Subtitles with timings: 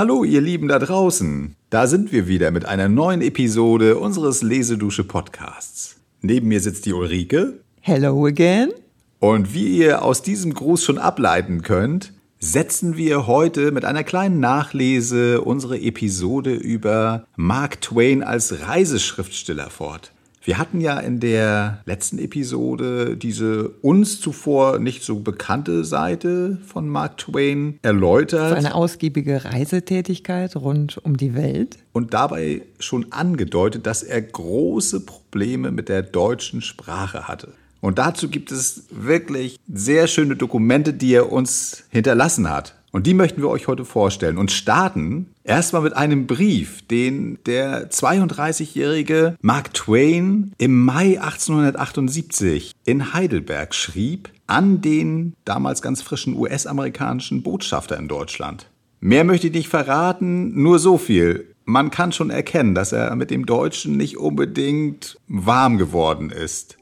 [0.00, 1.56] Hallo, ihr Lieben da draußen.
[1.68, 5.96] Da sind wir wieder mit einer neuen Episode unseres Lesedusche Podcasts.
[6.22, 7.60] Neben mir sitzt die Ulrike.
[7.82, 8.70] Hello again.
[9.18, 14.40] Und wie ihr aus diesem Gruß schon ableiten könnt, setzen wir heute mit einer kleinen
[14.40, 20.12] Nachlese unsere Episode über Mark Twain als Reiseschriftsteller fort.
[20.42, 26.88] Wir hatten ja in der letzten Episode diese uns zuvor nicht so bekannte Seite von
[26.88, 28.48] Mark Twain erläutert.
[28.48, 31.76] So eine ausgiebige Reisetätigkeit rund um die Welt.
[31.92, 37.52] Und dabei schon angedeutet, dass er große Probleme mit der deutschen Sprache hatte.
[37.82, 42.74] Und dazu gibt es wirklich sehr schöne Dokumente, die er uns hinterlassen hat.
[42.92, 47.90] Und die möchten wir euch heute vorstellen und starten erstmal mit einem Brief, den der
[47.90, 57.42] 32-jährige Mark Twain im Mai 1878 in Heidelberg schrieb an den damals ganz frischen US-amerikanischen
[57.44, 58.68] Botschafter in Deutschland.
[58.98, 61.54] Mehr möchte ich nicht verraten, nur so viel.
[61.64, 66.76] Man kann schon erkennen, dass er mit dem Deutschen nicht unbedingt warm geworden ist.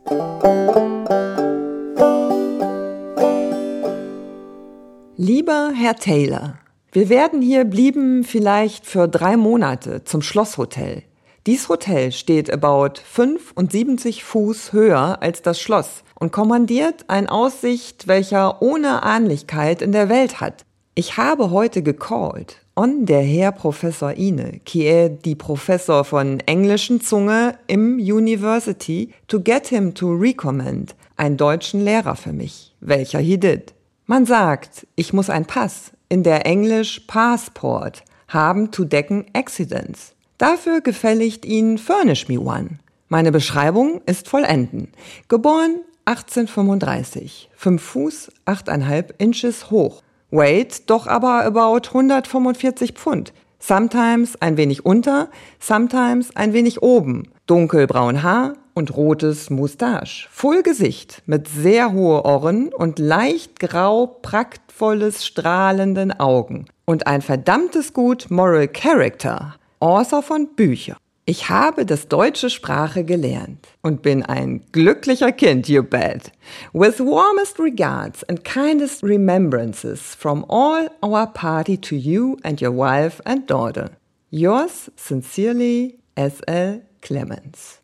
[5.20, 6.60] Lieber Herr Taylor,
[6.92, 11.02] wir werden hier blieben vielleicht für drei Monate zum Schlosshotel.
[11.44, 18.62] Dies Hotel steht about 75 Fuß höher als das Schloss und kommandiert ein Aussicht, welcher
[18.62, 20.64] ohne Ahnlichkeit in der Welt hat.
[20.94, 27.58] Ich habe heute gecallt on der Herr Professor Ine, est die Professor von englischen Zunge
[27.66, 33.74] im University, to get him to recommend, einen deutschen Lehrer für mich, welcher he did.
[34.10, 40.14] Man sagt, ich muss ein Pass in der Englisch Passport haben zu decken Accidents.
[40.38, 42.78] Dafür gefälligt ihn Furnish Me One.
[43.08, 44.92] Meine Beschreibung ist vollenden.
[45.28, 50.02] Geboren 1835, 5 Fuß, 8,5 Inches hoch.
[50.30, 53.34] Weight doch aber about 145 Pfund.
[53.58, 55.28] Sometimes ein wenig unter,
[55.60, 57.24] sometimes ein wenig oben.
[57.44, 60.28] Dunkelbraun Haar, und rotes Moustache.
[60.30, 66.66] Full Gesicht mit sehr hohe Ohren und leicht grau, praktvolles, strahlenden Augen.
[66.86, 69.56] Und ein verdammtes gut Moral Character.
[69.80, 70.96] Außer von Büchern.
[71.26, 76.32] Ich habe das deutsche Sprache gelernt und bin ein glücklicher Kind, you bet.
[76.72, 83.20] With warmest regards and kindest remembrances from all our party to you and your wife
[83.26, 83.90] and daughter.
[84.30, 86.80] Yours sincerely, S.L.
[87.02, 87.80] Clemens.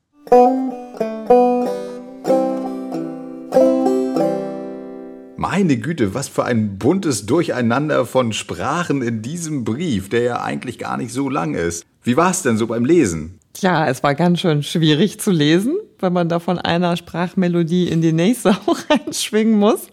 [5.37, 10.79] Meine Güte, was für ein buntes Durcheinander von Sprachen in diesem Brief, der ja eigentlich
[10.79, 11.85] gar nicht so lang ist.
[12.03, 13.39] Wie war es denn so beim Lesen?
[13.53, 18.01] Tja, es war ganz schön schwierig zu lesen, wenn man da von einer Sprachmelodie in
[18.01, 19.89] die nächste auch reinschwingen muss.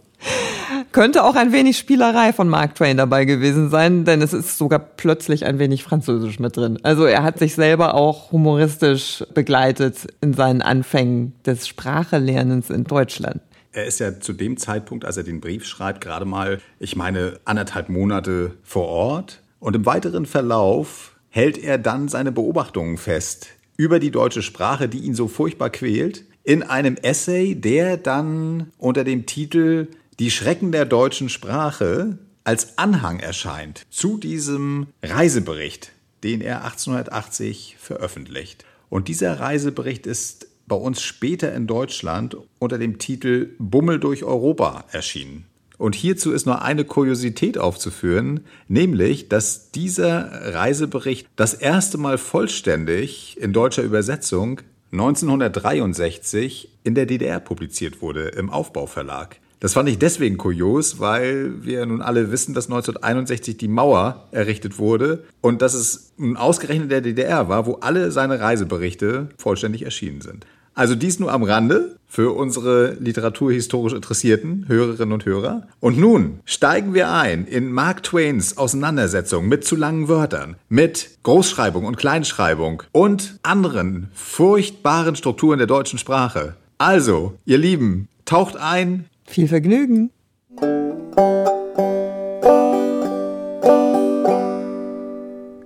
[0.92, 4.80] Könnte auch ein wenig Spielerei von Mark Twain dabei gewesen sein, denn es ist sogar
[4.80, 6.80] plötzlich ein wenig Französisch mit drin.
[6.84, 13.40] Also er hat sich selber auch humoristisch begleitet in seinen Anfängen des Sprachelernens in Deutschland.
[13.72, 17.40] Er ist ja zu dem Zeitpunkt, als er den Brief schreibt, gerade mal, ich meine,
[17.46, 19.42] anderthalb Monate vor Ort.
[19.62, 23.48] Und im weiteren Verlauf hält er dann seine Beobachtungen fest
[23.78, 29.06] über die deutsche Sprache, die ihn so furchtbar quält, in einem Essay, der dann unter
[29.06, 29.88] dem Titel
[30.22, 35.94] die Schrecken der deutschen Sprache als Anhang erscheint zu diesem Reisebericht,
[36.24, 38.64] den er 1880 veröffentlicht.
[38.90, 44.86] Und dieser Reisebericht ist bei uns später in Deutschland unter dem Titel Bummel durch Europa
[44.92, 45.46] erschienen.
[45.80, 53.42] Und hierzu ist nur eine Kuriosität aufzuführen, nämlich, dass dieser Reisebericht das erste Mal vollständig
[53.42, 54.62] in deutscher Übersetzung
[54.92, 59.41] 1963 in der DDR publiziert wurde, im Aufbauverlag.
[59.62, 64.80] Das fand ich deswegen kurios, weil wir nun alle wissen, dass 1961 die Mauer errichtet
[64.80, 70.22] wurde und dass es nun ausgerechnet der DDR war, wo alle seine Reiseberichte vollständig erschienen
[70.22, 70.48] sind.
[70.74, 75.68] Also dies nur am Rande für unsere literaturhistorisch interessierten Hörerinnen und Hörer.
[75.80, 81.86] Und nun steigen wir ein in Mark Twains Auseinandersetzung mit zu langen Wörtern, mit Großschreibung
[81.86, 86.56] und Kleinschreibung und anderen furchtbaren Strukturen der deutschen Sprache.
[86.80, 90.12] Also, ihr Lieben, taucht ein viel Vergnügen!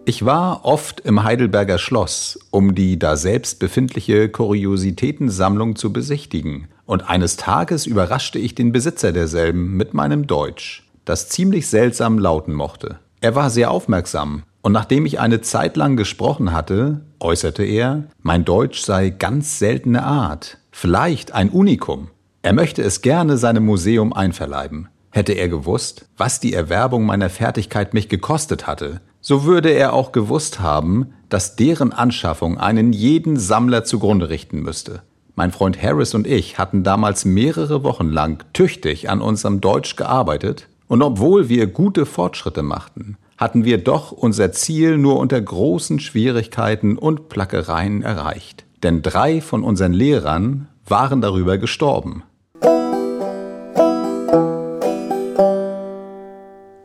[0.07, 7.09] Ich war oft im Heidelberger Schloss, um die da selbst befindliche Kuriositätensammlung zu besichtigen, und
[7.09, 12.99] eines Tages überraschte ich den Besitzer derselben mit meinem Deutsch, das ziemlich seltsam lauten mochte.
[13.19, 18.45] Er war sehr aufmerksam, und nachdem ich eine Zeit lang gesprochen hatte, äußerte er, mein
[18.45, 22.09] Deutsch sei ganz seltene Art, vielleicht ein Unikum.
[22.45, 24.87] Er möchte es gerne seinem Museum einverleiben.
[25.09, 30.11] Hätte er gewusst, was die Erwerbung meiner Fertigkeit mich gekostet hatte, so würde er auch
[30.11, 35.01] gewusst haben, dass deren Anschaffung einen jeden Sammler zugrunde richten müsste.
[35.33, 40.67] Mein Freund Harris und ich hatten damals mehrere Wochen lang tüchtig an unserem Deutsch gearbeitet,
[40.87, 46.99] und obwohl wir gute Fortschritte machten, hatten wir doch unser Ziel nur unter großen Schwierigkeiten
[46.99, 48.65] und Plackereien erreicht.
[48.83, 52.21] Denn drei von unseren Lehrern waren darüber gestorben.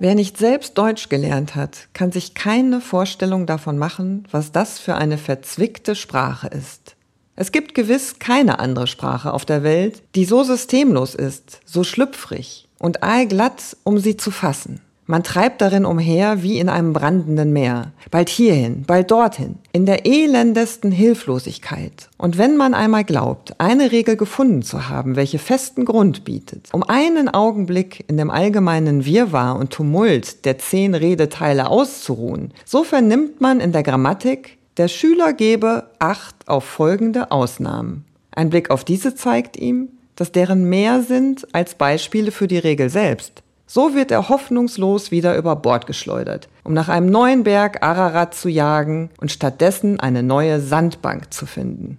[0.02, 4.94] Wer nicht selbst Deutsch gelernt hat, kann sich keine Vorstellung davon machen, was das für
[4.94, 6.96] eine verzwickte Sprache ist.
[7.36, 12.66] Es gibt gewiss keine andere Sprache auf der Welt, die so systemlos ist, so schlüpfrig
[12.78, 14.80] und allglatt, um sie zu fassen.
[15.10, 20.06] Man treibt darin umher wie in einem brandenden Meer, bald hierhin, bald dorthin, in der
[20.06, 22.08] elendesten Hilflosigkeit.
[22.16, 26.84] Und wenn man einmal glaubt, eine Regel gefunden zu haben, welche festen Grund bietet, um
[26.84, 33.58] einen Augenblick in dem allgemeinen Wirrwarr und Tumult der zehn Redeteile auszuruhen, so vernimmt man
[33.58, 38.04] in der Grammatik, der Schüler gebe Acht auf folgende Ausnahmen.
[38.30, 42.90] Ein Blick auf diese zeigt ihm, dass deren mehr sind als Beispiele für die Regel
[42.90, 43.42] selbst.
[43.72, 48.48] So wird er hoffnungslos wieder über Bord geschleudert, um nach einem neuen Berg Ararat zu
[48.48, 51.98] jagen und stattdessen eine neue Sandbank zu finden.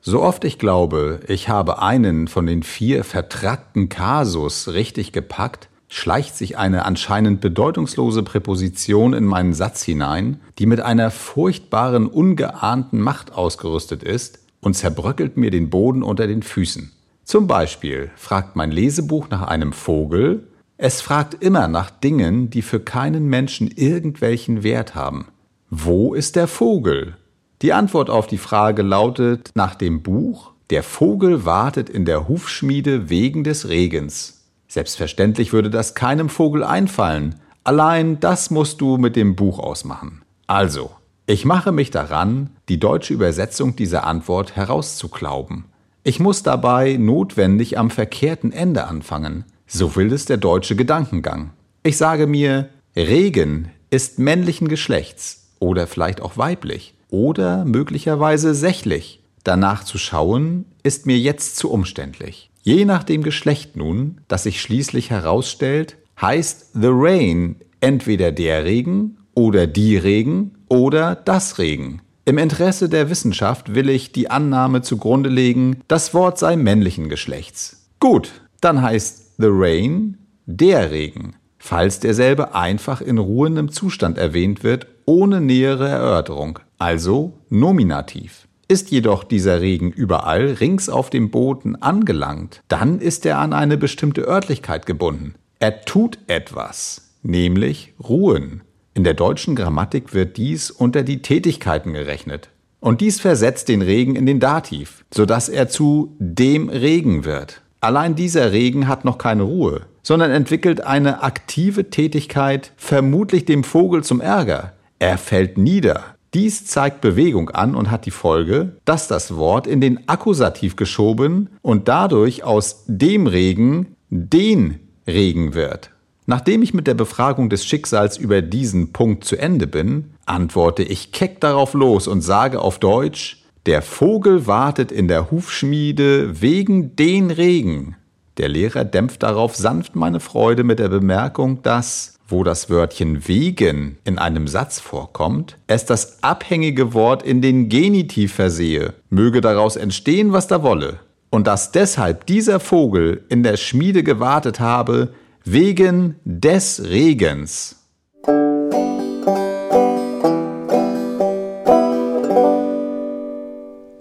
[0.00, 6.36] So oft ich glaube, ich habe einen von den vier vertrackten Kasus richtig gepackt, schleicht
[6.36, 13.32] sich eine anscheinend bedeutungslose Präposition in meinen Satz hinein, die mit einer furchtbaren, ungeahnten Macht
[13.32, 16.92] ausgerüstet ist und zerbröckelt mir den Boden unter den Füßen.
[17.24, 22.80] Zum Beispiel fragt mein Lesebuch nach einem Vogel, es fragt immer nach Dingen, die für
[22.80, 25.28] keinen Menschen irgendwelchen Wert haben.
[25.70, 27.16] Wo ist der Vogel?
[27.62, 33.08] Die Antwort auf die Frage lautet nach dem Buch, der Vogel wartet in der Hufschmiede
[33.08, 34.43] wegen des Regens.
[34.74, 37.36] Selbstverständlich würde das keinem Vogel einfallen.
[37.62, 40.22] Allein das musst du mit dem Buch ausmachen.
[40.48, 40.90] Also,
[41.26, 45.66] ich mache mich daran, die deutsche Übersetzung dieser Antwort herauszuklauben.
[46.02, 49.44] Ich muss dabei notwendig am verkehrten Ende anfangen.
[49.68, 51.52] So will es der deutsche Gedankengang.
[51.84, 59.22] Ich sage mir, Regen ist männlichen Geschlechts oder vielleicht auch weiblich oder möglicherweise sächlich.
[59.44, 62.50] Danach zu schauen, ist mir jetzt zu umständlich.
[62.66, 69.18] Je nach dem Geschlecht nun, das sich schließlich herausstellt, heißt The Rain entweder der Regen
[69.34, 72.00] oder die Regen oder das Regen.
[72.24, 77.90] Im Interesse der Wissenschaft will ich die Annahme zugrunde legen, das Wort sei männlichen Geschlechts.
[78.00, 78.30] Gut,
[78.62, 80.16] dann heißt The Rain
[80.46, 88.48] der Regen, falls derselbe einfach in ruhendem Zustand erwähnt wird, ohne nähere Erörterung, also nominativ.
[88.66, 93.76] Ist jedoch dieser Regen überall rings auf dem Boden angelangt, dann ist er an eine
[93.76, 95.34] bestimmte Örtlichkeit gebunden.
[95.58, 98.62] Er tut etwas, nämlich ruhen.
[98.94, 102.48] In der deutschen Grammatik wird dies unter die Tätigkeiten gerechnet.
[102.80, 107.62] Und dies versetzt den Regen in den Dativ, sodass er zu dem Regen wird.
[107.80, 114.04] Allein dieser Regen hat noch keine Ruhe, sondern entwickelt eine aktive Tätigkeit, vermutlich dem Vogel
[114.04, 114.72] zum Ärger.
[114.98, 119.80] Er fällt nieder, dies zeigt Bewegung an und hat die Folge, dass das Wort in
[119.80, 125.90] den Akkusativ geschoben und dadurch aus dem Regen den Regen wird.
[126.26, 131.12] Nachdem ich mit der Befragung des Schicksals über diesen Punkt zu Ende bin, antworte ich
[131.12, 137.30] keck darauf los und sage auf Deutsch, der Vogel wartet in der Hufschmiede wegen den
[137.30, 137.96] Regen.
[138.38, 143.98] Der Lehrer dämpft darauf sanft meine Freude mit der Bemerkung, dass wo das Wörtchen wegen
[144.04, 150.32] in einem Satz vorkommt, es das abhängige Wort in den Genitiv versehe, möge daraus entstehen,
[150.32, 151.00] was da wolle,
[151.30, 155.12] und dass deshalb dieser Vogel in der Schmiede gewartet habe,
[155.44, 157.83] wegen des Regens.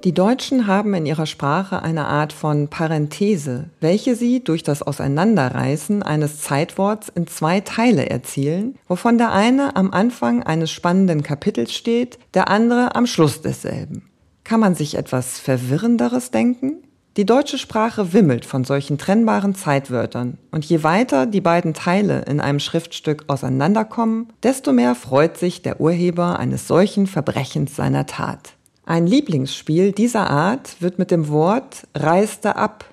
[0.04, 6.04] Die Deutschen haben in ihrer Sprache eine Art von Parenthese, welche sie durch das Auseinanderreißen
[6.04, 12.20] eines Zeitworts in zwei Teile erzielen, wovon der eine am Anfang eines spannenden Kapitels steht,
[12.34, 14.10] der andere am Schluss desselben.
[14.44, 16.84] Kann man sich etwas Verwirrenderes denken?
[17.16, 22.42] Die deutsche Sprache wimmelt von solchen trennbaren Zeitwörtern, und je weiter die beiden Teile in
[22.42, 28.56] einem Schriftstück auseinanderkommen, desto mehr freut sich der Urheber eines solchen Verbrechens seiner Tat.
[28.86, 32.84] Ein Lieblingsspiel dieser Art wird mit dem Wort reiste ab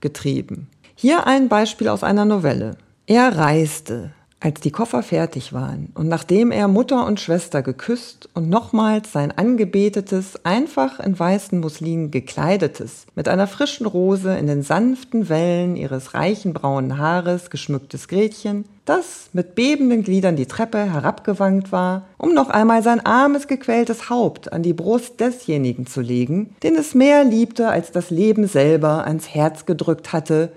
[0.00, 0.68] getrieben.
[0.94, 2.76] Hier ein Beispiel aus einer Novelle.
[3.06, 8.48] Er reiste, Als die Koffer fertig waren und nachdem er Mutter und Schwester geküsst und
[8.48, 15.28] nochmals sein angebetetes, einfach in weißen Muslin gekleidetes, mit einer frischen Rose in den sanften
[15.28, 22.06] Wellen ihres reichen braunen Haares geschmücktes Gretchen, das mit bebenden Gliedern die Treppe herabgewankt war,
[22.16, 26.94] um noch einmal sein armes, gequältes Haupt an die Brust desjenigen zu legen, den es
[26.94, 30.52] mehr liebte, als das Leben selber ans Herz gedrückt hatte,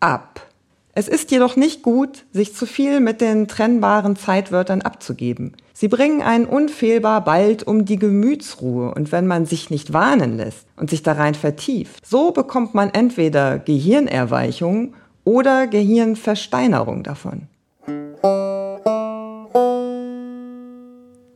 [0.00, 0.46] ab.
[0.94, 5.56] Es ist jedoch nicht gut, sich zu viel mit den trennbaren Zeitwörtern abzugeben.
[5.72, 10.66] Sie bringen einen unfehlbar bald um die Gemütsruhe und wenn man sich nicht warnen lässt
[10.76, 17.48] und sich darein vertieft, so bekommt man entweder Gehirnerweichung oder Gehirnversteinerung davon.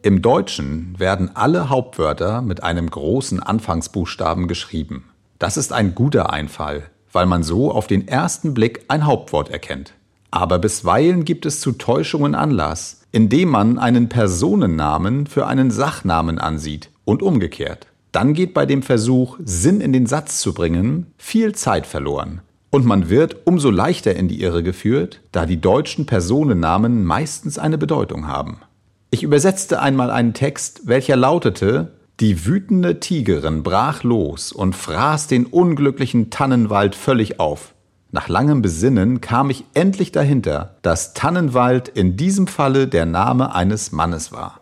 [0.06, 5.06] Im Deutschen werden alle Hauptwörter mit einem großen Anfangsbuchstaben geschrieben.
[5.40, 9.94] Das ist ein guter Einfall, weil man so auf den ersten Blick ein Hauptwort erkennt.
[10.30, 16.88] Aber bisweilen gibt es zu Täuschungen Anlass, indem man einen Personennamen für einen Sachnamen ansieht
[17.04, 17.88] und umgekehrt.
[18.12, 22.42] Dann geht bei dem Versuch, Sinn in den Satz zu bringen, viel Zeit verloren.
[22.70, 27.76] Und man wird umso leichter in die Irre geführt, da die deutschen Personennamen meistens eine
[27.76, 28.60] Bedeutung haben.
[29.10, 35.46] Ich übersetzte einmal einen Text, welcher lautete die wütende Tigerin brach los und fraß den
[35.46, 37.74] unglücklichen Tannenwald völlig auf.
[38.10, 43.92] Nach langem Besinnen kam ich endlich dahinter, dass Tannenwald in diesem Falle der Name eines
[43.92, 44.60] Mannes war.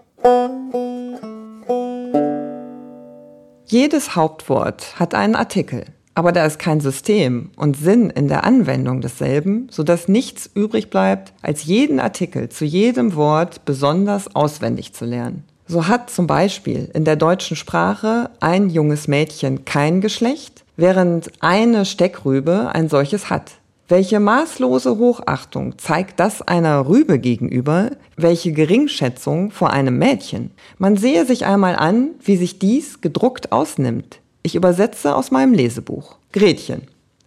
[3.66, 9.00] Jedes Hauptwort hat einen Artikel, aber da ist kein System und Sinn in der Anwendung
[9.00, 15.04] desselben, so dass nichts übrig bleibt, als jeden Artikel zu jedem Wort besonders auswendig zu
[15.04, 15.44] lernen.
[15.66, 21.85] So hat zum Beispiel in der deutschen Sprache ein junges Mädchen kein Geschlecht, während eine
[21.85, 23.52] Steckrübe ein solches hat.
[23.88, 27.90] Welche maßlose Hochachtung zeigt das einer Rübe gegenüber?
[28.16, 30.52] Welche Geringschätzung vor einem Mädchen?
[30.78, 34.21] Man sehe sich einmal an, wie sich dies gedruckt ausnimmt.
[34.46, 36.16] Ich übersetze aus meinem Lesebuch.
[36.30, 36.82] Gretchen.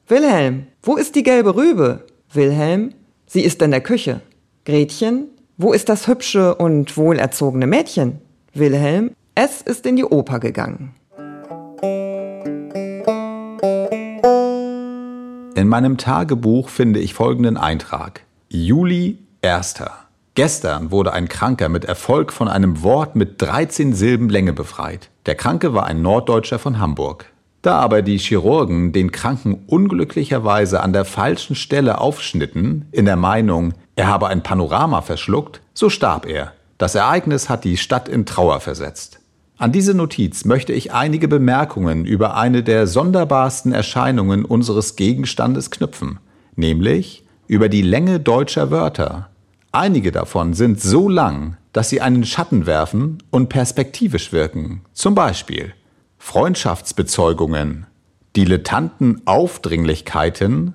[0.07, 2.05] Wilhelm, wo ist die gelbe Rübe?
[2.31, 2.93] Wilhelm,
[3.25, 4.21] sie ist in der Küche.
[4.65, 5.25] Gretchen,
[5.57, 8.19] wo ist das hübsche und wohlerzogene Mädchen?
[8.53, 10.93] Wilhelm, es ist in die Oper gegangen.
[15.55, 18.21] In meinem Tagebuch finde ich folgenden Eintrag.
[18.47, 19.73] Juli 1.
[20.35, 25.09] Gestern wurde ein Kranker mit Erfolg von einem Wort mit 13 Silben Länge befreit.
[25.27, 27.25] Der Kranke war ein Norddeutscher von Hamburg.
[27.61, 33.73] Da aber die Chirurgen den Kranken unglücklicherweise an der falschen Stelle aufschnitten, in der Meinung,
[33.97, 36.53] er habe ein Panorama verschluckt, so starb er.
[36.77, 39.19] Das Ereignis hat die Stadt in Trauer versetzt.
[39.57, 46.19] An diese Notiz möchte ich einige Bemerkungen über eine der sonderbarsten Erscheinungen unseres Gegenstandes knüpfen,
[46.55, 49.29] nämlich über die Länge deutscher Wörter.
[49.77, 54.81] Einige davon sind so lang, dass sie einen Schatten werfen und perspektivisch wirken.
[54.93, 55.71] Zum Beispiel
[56.17, 57.85] Freundschaftsbezeugungen,
[58.35, 60.73] dilettanten Aufdringlichkeiten,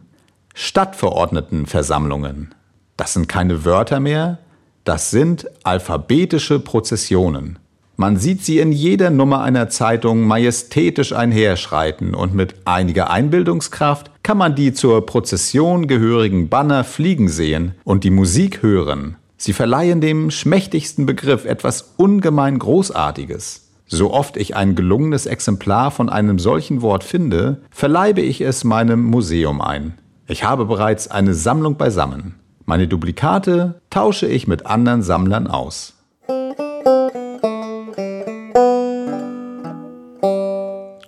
[0.54, 2.54] Stadtverordnetenversammlungen.
[2.96, 4.38] Das sind keine Wörter mehr,
[4.84, 7.58] das sind alphabetische Prozessionen.
[7.96, 14.38] Man sieht sie in jeder Nummer einer Zeitung majestätisch einherschreiten und mit einiger Einbildungskraft kann
[14.38, 19.16] man die zur Prozession gehörigen Banner fliegen sehen und die Musik hören.
[19.36, 23.68] Sie verleihen dem schmächtigsten Begriff etwas ungemein Großartiges.
[23.86, 29.04] So oft ich ein gelungenes Exemplar von einem solchen Wort finde, verleibe ich es meinem
[29.04, 29.98] Museum ein.
[30.26, 32.36] Ich habe bereits eine Sammlung beisammen.
[32.64, 35.94] Meine Duplikate tausche ich mit anderen Sammlern aus.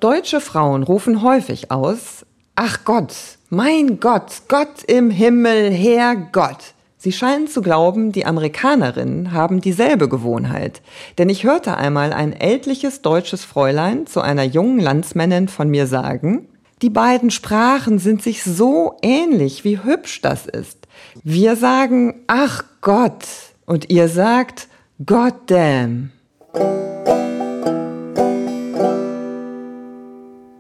[0.05, 3.15] Deutsche Frauen rufen häufig aus, Ach Gott,
[3.49, 6.75] mein Gott, Gott im Himmel, Herr Gott.
[6.99, 10.83] Sie scheinen zu glauben, die Amerikanerinnen haben dieselbe Gewohnheit.
[11.17, 16.51] Denn ich hörte einmal ein ältliches deutsches Fräulein zu einer jungen Landsmännin von mir sagen,
[16.83, 20.87] die beiden Sprachen sind sich so ähnlich, wie hübsch das ist.
[21.23, 23.25] Wir sagen, ach Gott,
[23.65, 24.69] und ihr sagt,
[25.07, 26.13] God damn.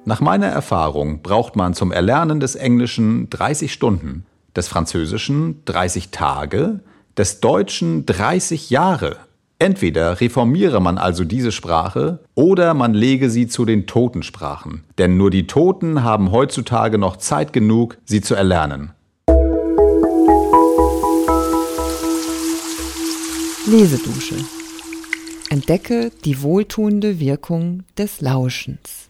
[0.06, 6.80] Nach meiner Erfahrung braucht man zum Erlernen des Englischen 30 Stunden, des Französischen 30 Tage,
[7.16, 9.16] des Deutschen 30 Jahre.
[9.58, 15.30] Entweder reformiere man also diese Sprache oder man lege sie zu den Totensprachen, denn nur
[15.30, 18.92] die Toten haben heutzutage noch Zeit genug, sie zu erlernen.
[23.66, 24.34] Lesedusche.
[25.48, 29.08] Entdecke die wohltuende Wirkung des Lauschens.